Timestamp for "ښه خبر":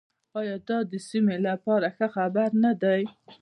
1.95-2.49